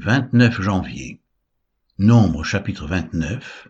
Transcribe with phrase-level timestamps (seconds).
[0.00, 1.20] 29 janvier.
[1.98, 3.66] Nombre chapitre 29.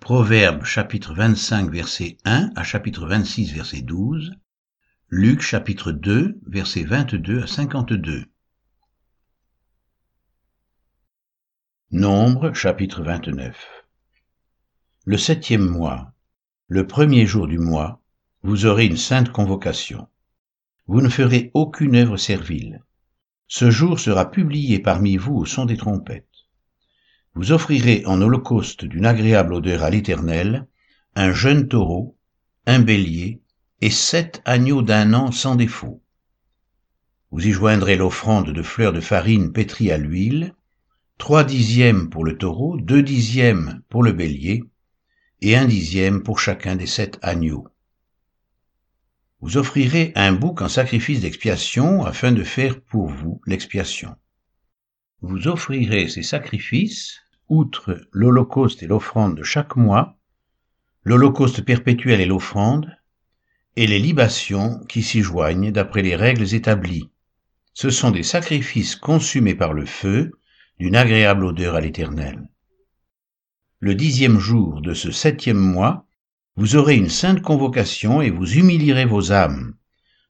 [0.00, 4.32] Proverbe chapitre 25 verset 1 à chapitre 26 verset 12.
[5.10, 8.24] Luc chapitre 2 verset 22 à 52.
[11.90, 13.84] Nombre chapitre 29.
[15.04, 16.14] Le septième mois,
[16.68, 18.00] le premier jour du mois,
[18.42, 20.08] vous aurez une sainte convocation.
[20.86, 22.80] Vous ne ferez aucune œuvre servile
[23.48, 26.26] ce jour sera publié parmi vous au son des trompettes.
[27.34, 30.66] Vous offrirez en holocauste d'une agréable odeur à l'Éternel
[31.14, 32.16] un jeune taureau,
[32.66, 33.40] un bélier
[33.80, 36.02] et sept agneaux d'un an sans défaut.
[37.30, 40.54] Vous y joindrez l'offrande de fleurs de farine pétrie à l'huile,
[41.18, 44.64] trois dixièmes pour le taureau, deux dixièmes pour le bélier,
[45.40, 47.68] et un dixième pour chacun des sept agneaux.
[49.46, 54.16] Vous offrirez un bouc en sacrifice d'expiation afin de faire pour vous l'expiation.
[55.20, 60.18] Vous offrirez ces sacrifices, outre l'holocauste et l'offrande de chaque mois,
[61.04, 62.90] l'holocauste perpétuel et l'offrande,
[63.76, 67.08] et les libations qui s'y joignent d'après les règles établies.
[67.72, 70.32] Ce sont des sacrifices consumés par le feu,
[70.80, 72.48] d'une agréable odeur à l'Éternel.
[73.78, 76.05] Le dixième jour de ce septième mois,
[76.56, 79.74] vous aurez une sainte convocation et vous humilierez vos âmes.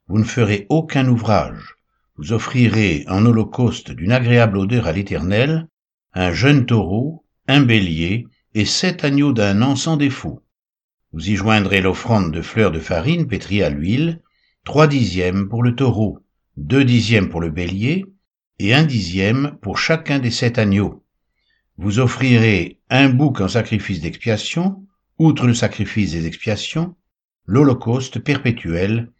[0.08, 1.76] Vous ne ferez aucun ouvrage.
[2.16, 5.68] Vous offrirez en holocauste d'une agréable odeur à l'Éternel
[6.14, 10.42] un jeune taureau, un bélier et sept agneaux d'un an sans défaut.
[11.12, 14.20] Vous y joindrez l'offrande de fleurs de farine pétrie à l'huile,
[14.64, 16.18] trois dixièmes pour le taureau,
[16.56, 18.04] deux dixièmes pour le bélier
[18.58, 21.04] et un dixième pour chacun des sept agneaux.
[21.76, 24.85] Vous offrirez un bouc en sacrifice d'expiation,
[25.18, 26.94] outre le sacrifice des expiations,
[27.46, 29.10] l'holocauste perpétuel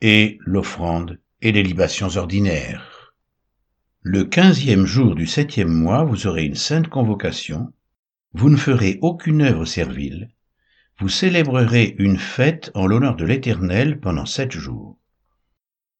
[0.00, 3.14] et l'offrande et les libations ordinaires.
[4.02, 7.72] Le quinzième jour du septième mois, vous aurez une sainte convocation,
[8.32, 10.30] vous ne ferez aucune œuvre servile,
[10.98, 14.98] vous célébrerez une fête en l'honneur de l'Éternel pendant sept jours.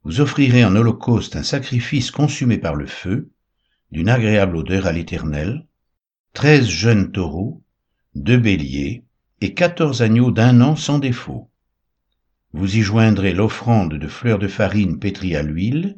[0.02, 3.30] Vous offrirez en holocauste un sacrifice consumé par le feu,
[3.90, 5.66] d'une agréable odeur à l'Éternel,
[6.32, 7.62] treize jeunes taureaux,
[8.14, 9.03] deux béliers,
[9.40, 11.50] et quatorze agneaux d'un an sans défaut.
[12.52, 15.96] Vous y joindrez l'offrande de fleurs de farine pétrie à l'huile,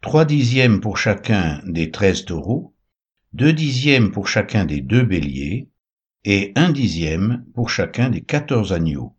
[0.00, 2.74] trois dixièmes pour chacun des treize taureaux,
[3.32, 5.68] deux dixièmes pour chacun des deux béliers,
[6.24, 9.16] et un dixième pour chacun des quatorze agneaux.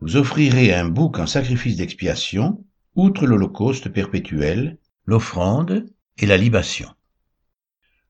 [0.00, 5.86] Vous offrirez un bouc en sacrifice d'expiation, outre l'holocauste perpétuel, l'offrande
[6.18, 6.88] et la libation.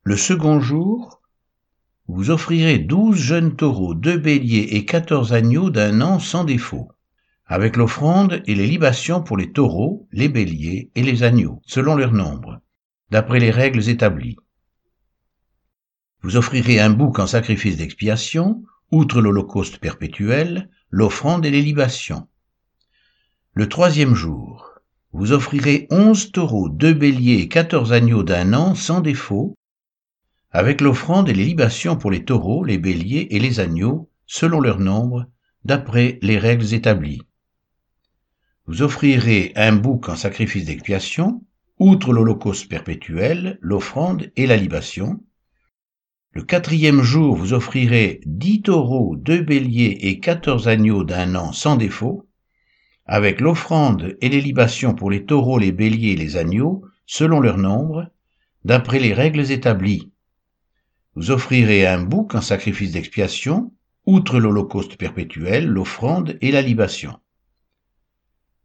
[0.03, 1.23] Le second jour,
[2.09, 6.91] vous offrirez douze jeunes taureaux, deux béliers et quatorze agneaux d'un an sans défaut,
[7.45, 12.13] avec l'offrande et les libations pour les taureaux, les béliers et les agneaux, selon leur
[12.13, 12.63] nombre,
[13.11, 14.37] d'après les règles établies.
[16.23, 22.27] Vous offrirez un bouc en sacrifice d'expiation, outre l'holocauste perpétuel, l'offrande et les libations.
[23.53, 24.71] Le troisième jour,
[25.13, 29.58] vous offrirez onze taureaux, deux béliers et quatorze agneaux d'un an sans défaut,
[30.51, 34.79] avec l'offrande et les libations pour les taureaux, les béliers et les agneaux, selon leur
[34.79, 35.27] nombre,
[35.65, 37.23] d'après les règles établies.
[38.67, 41.43] Vous offrirez un bouc en sacrifice d'expiation,
[41.79, 45.23] outre l'holocauste perpétuel, l'offrande et la libation.
[46.33, 51.77] Le quatrième jour, vous offrirez dix taureaux, deux béliers et quatorze agneaux d'un an sans
[51.77, 52.27] défaut,
[53.07, 57.57] avec l'offrande et les libations pour les taureaux, les béliers et les agneaux, selon leur
[57.57, 58.11] nombre,
[58.65, 60.11] d'après les règles établies
[61.19, 63.73] vous offrirez un bouc en sacrifice d'expiation,
[64.07, 67.19] outre l'holocauste perpétuel, l'offrande et la libation.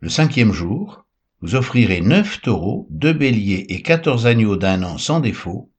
[0.02, 1.08] Le cinquième jour,
[1.42, 5.72] vous offrirez neuf taureaux, deux béliers et quatorze agneaux d'un an sans défaut,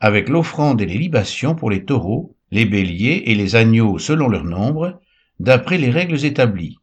[0.00, 4.44] avec l'offrande et les libations pour les taureaux, les béliers et les agneaux selon leur
[4.44, 5.02] nombre,
[5.40, 6.78] d'après les règles établies.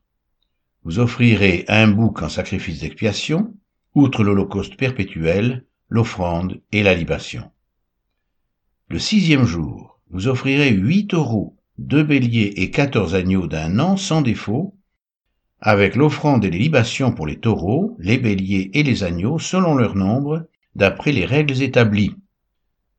[0.84, 3.56] Vous offrirez un bouc en sacrifice d'expiation,
[3.96, 7.50] outre l'holocauste perpétuel, l'offrande et la libation.
[8.96, 14.22] Le sixième jour, vous offrirez huit taureaux, deux béliers et quatorze agneaux d'un an sans
[14.22, 14.74] défaut,
[15.60, 19.96] avec l'offrande et les libations pour les taureaux, les béliers et les agneaux selon leur
[19.96, 22.16] nombre, d'après les règles établies.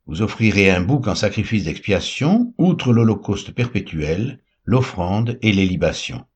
[0.07, 6.27] Vous offrirez un bouc en sacrifice d'expiation, outre l'holocauste perpétuel, l'offrande et les libations.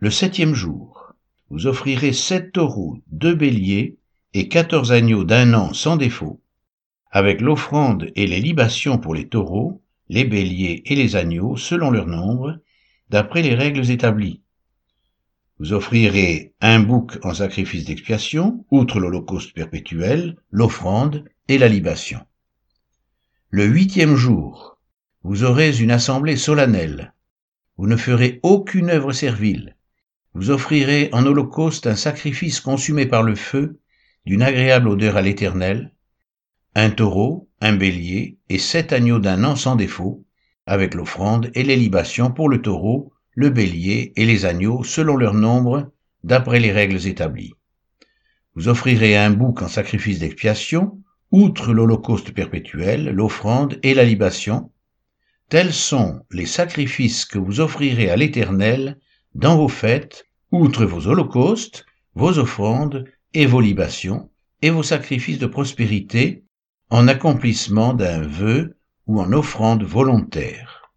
[0.00, 1.14] Le septième jour,
[1.50, 3.98] vous offrirez sept taureaux, deux béliers
[4.34, 6.41] et quatorze agneaux d'un an sans défaut,
[7.12, 12.06] avec l'offrande et les libations pour les taureaux, les béliers et les agneaux selon leur
[12.06, 12.58] nombre,
[13.10, 14.40] d'après les règles établies.
[15.58, 22.20] Vous offrirez un bouc en sacrifice d'expiation, outre l'holocauste perpétuel, l'offrande et la libation.
[23.50, 24.78] Le huitième jour,
[25.22, 27.12] vous aurez une assemblée solennelle.
[27.76, 29.76] Vous ne ferez aucune œuvre servile.
[30.34, 33.78] Vous offrirez en holocauste un sacrifice consumé par le feu,
[34.24, 35.92] d'une agréable odeur à l'Éternel,
[36.74, 40.24] un taureau, un bélier et sept agneaux d'un an sans défaut,
[40.66, 45.34] avec l'offrande et les libations pour le taureau, le bélier et les agneaux selon leur
[45.34, 45.92] nombre,
[46.24, 47.52] d'après les règles établies.
[48.54, 50.98] Vous offrirez un bouc en sacrifice d'expiation,
[51.30, 54.70] outre l'holocauste perpétuel, l'offrande et la libation.
[55.48, 58.98] Tels sont les sacrifices que vous offrirez à l'Éternel
[59.34, 63.04] dans vos fêtes, outre vos holocaustes, vos offrandes
[63.34, 64.30] et vos libations,
[64.60, 66.44] et vos sacrifices de prospérité,
[66.92, 70.92] en accomplissement d'un vœu ou en offrande volontaire.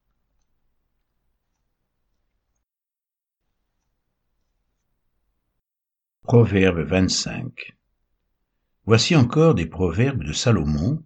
[6.24, 7.78] Proverbe 25
[8.86, 11.02] Voici encore des proverbes de Salomon,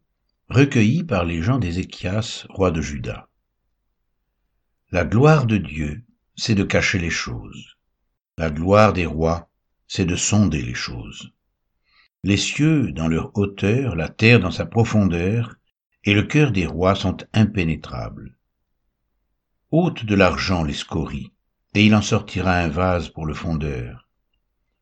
[0.50, 3.30] recueillis par les gens d'Ézéchias, roi de Juda.
[4.90, 6.04] La gloire de Dieu,
[6.36, 7.78] c'est de cacher les choses.
[8.40, 9.52] La gloire des rois,
[9.88, 11.32] c'est de sonder les choses.
[12.24, 15.56] Les cieux dans leur hauteur, la terre dans sa profondeur,
[16.04, 18.38] et le cœur des rois sont impénétrables.
[19.72, 21.32] Ôte de l'argent les scories,
[21.76, 24.10] et il en sortira un vase pour le fondeur.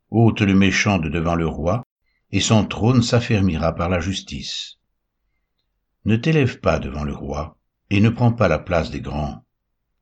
[0.09, 1.85] Ôte le méchant de devant le roi,
[2.31, 4.79] et son trône s'affermira par la justice.
[6.05, 7.57] Ne t'élève pas devant le roi,
[7.89, 9.45] et ne prends pas la place des grands,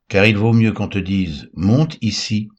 [0.08, 2.50] car il vaut mieux qu'on te dise monte ici,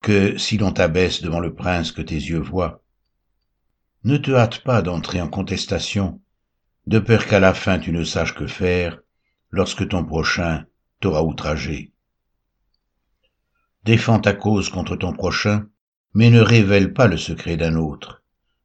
[0.00, 2.81] que si l'on t'abaisse devant le prince que tes yeux voient.
[4.04, 6.20] Ne te hâte pas d'entrer en contestation,
[6.86, 8.98] de peur qu'à la fin tu ne saches que faire
[9.50, 10.64] lorsque ton prochain
[11.00, 11.92] t'aura outragé.
[13.84, 15.66] Défends ta cause contre ton prochain,
[16.14, 18.22] mais ne révèle pas le secret d'un autre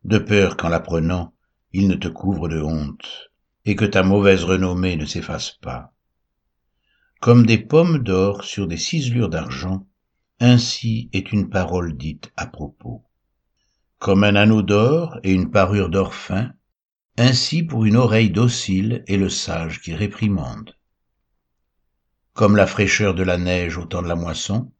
[0.07, 1.33] de peur qu'en l'apprenant,
[1.73, 3.29] il ne te couvre de honte,
[3.65, 5.93] et que ta mauvaise renommée ne s'efface pas.
[7.19, 9.85] Comme des pommes d'or sur des ciselures d'argent,
[10.39, 13.03] ainsi est une parole dite à propos.
[13.99, 16.53] Comme un anneau d'or et une parure d'or fin,
[17.17, 20.75] ainsi pour une oreille docile est le sage qui réprimande.
[22.33, 24.71] Comme la fraîcheur de la neige au temps de la moisson,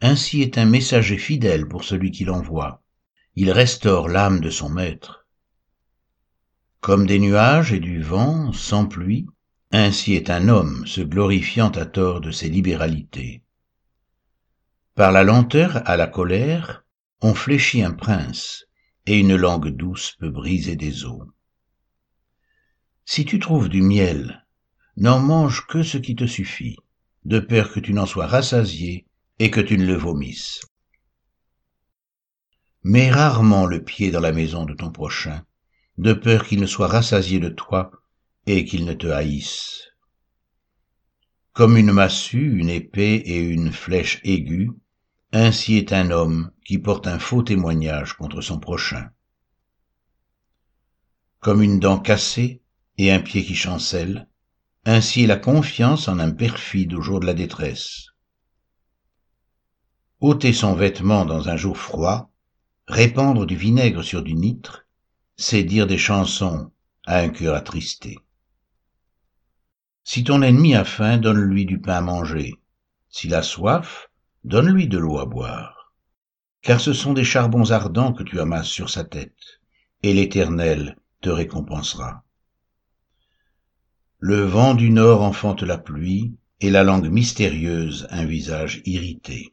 [0.00, 2.80] ainsi est un messager fidèle pour celui qui l'envoie
[3.36, 5.26] il restaure l'âme de son maître.
[6.80, 9.26] Comme des nuages et du vent sans pluie,
[9.72, 13.42] ainsi est un homme se glorifiant à tort de ses libéralités.
[14.94, 16.83] Par la lenteur à la colère,
[17.20, 18.66] on fléchit un prince,
[19.06, 21.26] et une langue douce peut briser des os.
[23.04, 24.46] Si tu trouves du miel,
[24.96, 26.76] n'en mange que ce qui te suffit,
[27.24, 29.06] de peur que tu n'en sois rassasié
[29.38, 30.60] et que tu ne le vomisses.
[32.82, 35.44] Mets rarement le pied dans la maison de ton prochain,
[35.98, 37.90] de peur qu'il ne soit rassasié de toi
[38.46, 39.88] et qu'il ne te haïsse.
[41.52, 44.70] Comme une massue, une épée et une flèche aiguë,
[45.36, 49.10] ainsi est un homme qui porte un faux témoignage contre son prochain.
[51.40, 52.62] Comme une dent cassée
[52.98, 54.28] et un pied qui chancelle,
[54.84, 58.10] ainsi est la confiance en un perfide au jour de la détresse.
[60.20, 62.30] ôter son vêtement dans un jour froid,
[62.86, 64.86] Répandre du vinaigre sur du nitre,
[65.36, 66.70] c'est dire des chansons
[67.06, 68.18] à un cœur attristé.
[70.04, 72.54] Si ton ennemi a faim, donne-lui du pain à manger.
[73.08, 74.10] S'il a soif,
[74.44, 75.92] donne-lui de l'eau à boire.
[76.62, 79.60] Car ce sont des charbons ardents que tu amasses sur sa tête,
[80.02, 82.24] et l'Éternel te récompensera.
[84.18, 89.52] Le vent du nord enfante la pluie, et la langue mystérieuse un visage irrité.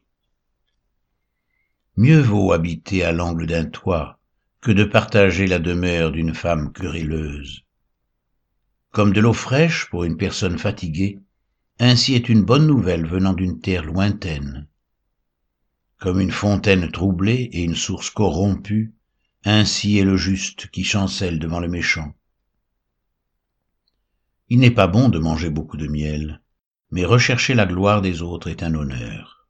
[1.96, 4.18] Mieux vaut habiter à l'angle d'un toit
[4.62, 7.64] que de partager la demeure d'une femme querelleuse.
[8.92, 11.18] Comme de l'eau fraîche pour une personne fatiguée,
[11.78, 14.68] ainsi est une bonne nouvelle venant d'une terre lointaine.
[16.02, 18.92] Comme une fontaine troublée et une source corrompue,
[19.44, 22.12] ainsi est le juste qui chancelle devant le méchant.
[24.48, 26.42] Il n'est pas bon de manger beaucoup de miel,
[26.90, 29.46] mais rechercher la gloire des autres est un honneur.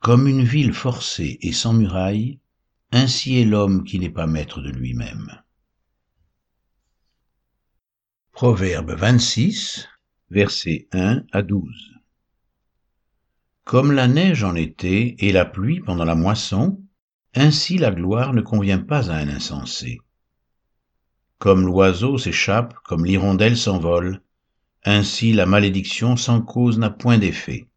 [0.00, 2.40] Comme une ville forcée et sans murailles,
[2.90, 5.40] ainsi est l'homme qui n'est pas maître de lui-même.
[8.32, 9.86] Proverbe 26,
[10.30, 11.97] versets 1 à 12.
[13.68, 16.82] Comme la neige en été et la pluie pendant la moisson,
[17.34, 19.98] ainsi la gloire ne convient pas à un insensé.
[21.38, 24.22] Comme l'oiseau s'échappe, comme l'hirondelle s'envole,
[24.86, 27.68] ainsi la malédiction sans cause n'a point d'effet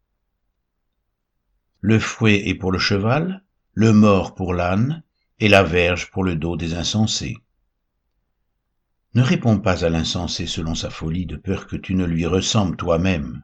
[1.84, 3.44] le fouet est pour le cheval,
[3.74, 5.02] le mort pour l'âne,
[5.40, 7.36] et la verge pour le dos des insensés.
[9.14, 12.76] Ne réponds pas à l'insensé selon sa folie de peur que tu ne lui ressembles
[12.76, 13.42] toi-même.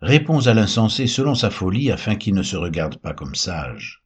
[0.00, 4.02] Réponds à l'insensé selon sa folie afin qu'il ne se regarde pas comme sage.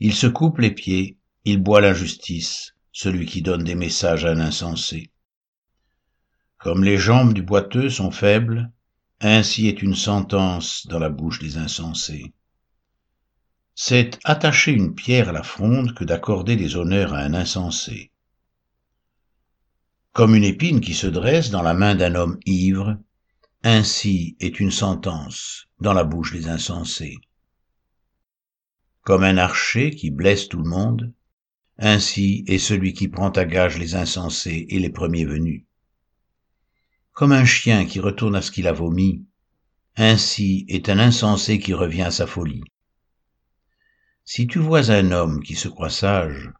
[0.00, 4.40] Il se coupe les pieds, il boit l'injustice, celui qui donne des messages à un
[4.40, 5.10] insensé.
[6.58, 8.72] Comme les jambes du boiteux sont faibles,
[9.20, 12.32] ainsi est une sentence dans la bouche des insensés.
[13.74, 18.10] C'est attacher une pierre à la fronde que d'accorder des honneurs à un insensé.
[20.12, 22.96] Comme une épine qui se dresse dans la main d'un homme ivre,
[23.64, 27.16] ainsi est une sentence dans la bouche des insensés.
[29.00, 31.12] Comme un archer qui blesse tout le monde,
[31.78, 35.64] ainsi est celui qui prend à gage les insensés et les premiers venus
[37.14, 39.24] comme un chien qui retourne à ce qu'il a vomi,
[39.96, 42.64] ainsi est un insensé qui revient à sa folie.
[44.24, 46.50] Si tu vois un homme qui se croit sage,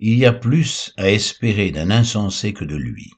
[0.00, 3.12] il y a plus à espérer d'un insensé que de lui.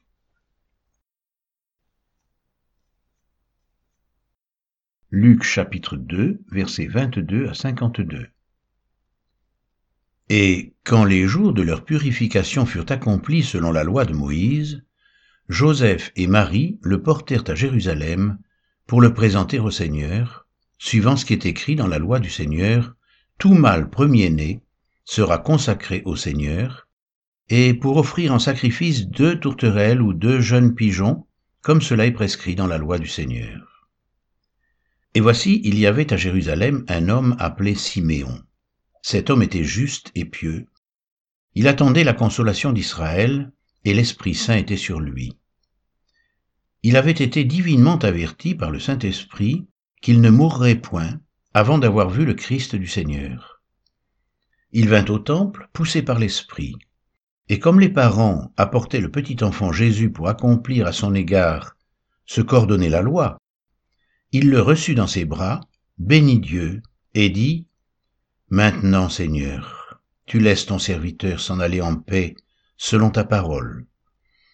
[5.13, 8.27] Luc chapitre 2, versets 22 à 52.
[10.29, 14.85] Et quand les jours de leur purification furent accomplis selon la loi de Moïse,
[15.49, 18.37] Joseph et Marie le portèrent à Jérusalem
[18.87, 22.95] pour le présenter au Seigneur, suivant ce qui est écrit dans la loi du Seigneur,
[23.37, 24.61] tout mâle premier-né
[25.03, 26.87] sera consacré au Seigneur,
[27.49, 31.27] et pour offrir en sacrifice deux tourterelles ou deux jeunes pigeons,
[31.61, 33.70] comme cela est prescrit dans la loi du Seigneur.
[35.13, 38.41] Et voici, il y avait à Jérusalem un homme appelé Siméon.
[39.01, 40.67] Cet homme était juste et pieux.
[41.55, 43.51] Il attendait la consolation d'Israël,
[43.83, 45.35] et l'Esprit Saint était sur lui
[46.83, 49.67] il avait été divinement averti par le Saint-Esprit
[50.01, 51.19] qu'il ne mourrait point
[51.53, 53.61] avant d'avoir vu le Christ du Seigneur.
[54.71, 56.75] Il vint au temple, poussé par l'Esprit,
[57.49, 61.75] et comme les parents apportaient le petit enfant Jésus pour accomplir à son égard
[62.25, 63.37] ce qu'ordonnait la loi,
[64.31, 65.61] il le reçut dans ses bras,
[65.97, 66.81] bénit Dieu,
[67.13, 67.67] et dit,
[68.49, 72.35] Maintenant, Seigneur, tu laisses ton serviteur s'en aller en paix,
[72.77, 73.85] selon ta parole,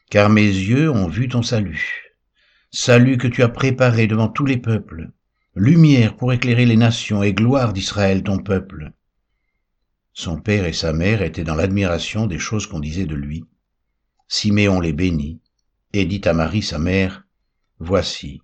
[0.10, 2.08] car mes yeux ont vu ton salut
[2.72, 5.10] salut que tu as préparé devant tous les peuples,
[5.56, 8.92] lumière pour éclairer les nations et gloire d'Israël ton peuple.
[10.14, 13.46] Son père et sa mère étaient dans l'admiration des choses qu'on disait de lui.
[14.28, 15.40] Siméon les bénit
[15.94, 17.24] et dit à Marie sa mère,
[17.80, 18.42] Voici,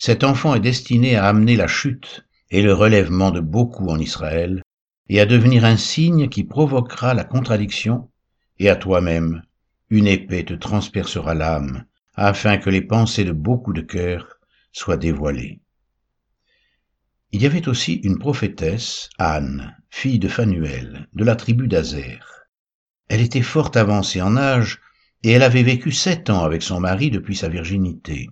[0.00, 4.62] cet enfant est destiné à amener la chute et le relèvement de beaucoup en Israël,
[5.10, 8.10] et à devenir un signe qui provoquera la contradiction,
[8.58, 9.42] et à toi-même,
[9.90, 14.38] une épée te transpercera l'âme, afin que les pensées de beaucoup de cœurs
[14.72, 15.60] soient dévoilées.
[17.32, 22.24] Il y avait aussi une prophétesse, Anne, fille de Phanuel, de la tribu d'Azer.
[23.08, 24.80] Elle était fort avancée en âge,
[25.22, 28.30] et elle avait vécu sept ans avec son mari depuis sa virginité.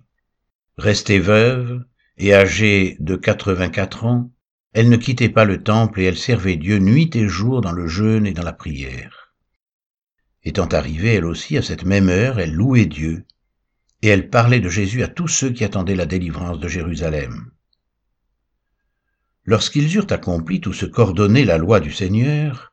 [0.79, 1.83] Restée veuve
[2.17, 4.31] et âgée de quatre-vingt-quatre ans,
[4.71, 7.89] elle ne quittait pas le temple et elle servait Dieu nuit et jour dans le
[7.89, 9.35] jeûne et dans la prière.
[10.41, 13.25] Étant arrivée elle aussi à cette même heure, elle louait Dieu
[14.01, 17.51] et elle parlait de Jésus à tous ceux qui attendaient la délivrance de Jérusalem.
[19.43, 22.71] Lorsqu'ils eurent accompli tout ce qu'ordonnait la loi du Seigneur,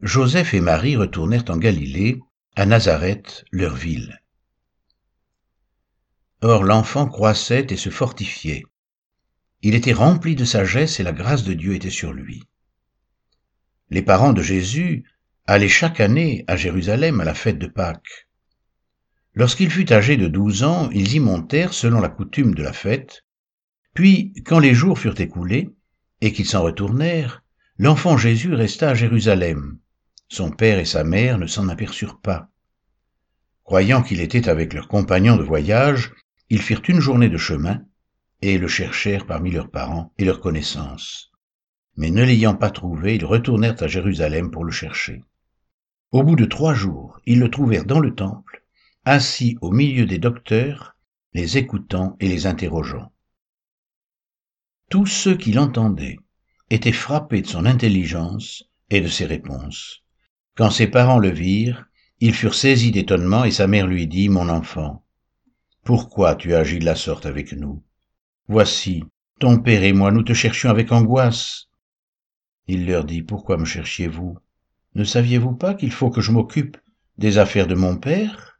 [0.00, 2.20] Joseph et Marie retournèrent en Galilée,
[2.54, 4.20] à Nazareth, leur ville.
[6.42, 8.64] Or l'enfant croissait et se fortifiait.
[9.62, 12.42] Il était rempli de sagesse et la grâce de Dieu était sur lui.
[13.90, 15.04] Les parents de Jésus
[15.46, 18.28] allaient chaque année à Jérusalem à la fête de Pâques.
[19.34, 23.24] Lorsqu'il fut âgé de douze ans, ils y montèrent selon la coutume de la fête.
[23.94, 25.74] Puis, quand les jours furent écoulés,
[26.20, 27.42] et qu'ils s'en retournèrent,
[27.78, 29.78] l'enfant Jésus resta à Jérusalem.
[30.28, 32.48] Son père et sa mère ne s'en aperçurent pas.
[33.64, 36.12] Croyant qu'il était avec leurs compagnons de voyage,
[36.48, 37.82] ils firent une journée de chemin,
[38.42, 41.32] et le cherchèrent parmi leurs parents et leurs connaissances.
[41.96, 45.22] Mais ne l'ayant pas trouvé, ils retournèrent à Jérusalem pour le chercher.
[46.12, 48.64] Au bout de trois jours, ils le trouvèrent dans le temple,
[49.04, 50.96] assis au milieu des docteurs,
[51.32, 53.12] les écoutant et les interrogeant.
[54.90, 56.18] Tous ceux qui l'entendaient
[56.70, 60.02] étaient frappés de son intelligence et de ses réponses.
[60.54, 61.86] Quand ses parents le virent,
[62.20, 65.04] ils furent saisis d'étonnement et sa mère lui dit, Mon enfant,
[65.86, 67.80] pourquoi tu agis de la sorte avec nous?
[68.48, 69.04] Voici,
[69.38, 71.68] ton père et moi, nous te cherchions avec angoisse.
[72.66, 74.36] Il leur dit, Pourquoi me cherchiez-vous?
[74.96, 76.76] Ne saviez-vous pas qu'il faut que je m'occupe
[77.18, 78.58] des affaires de mon père?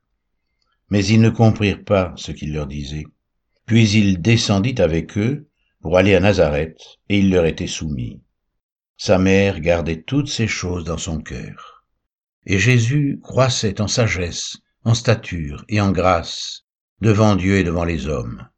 [0.89, 3.07] Mais ils ne comprirent pas ce qu'il leur disait.
[3.67, 5.49] Puis il descendit avec eux
[5.81, 6.79] pour aller à Nazareth,
[7.09, 8.23] et il leur était soumis.
[8.99, 11.85] Sa mère gardait toutes ces choses dans son cœur.
[12.45, 16.66] Et Jésus croissait en sagesse, en stature et en grâce,
[17.01, 18.49] devant Dieu et devant les hommes.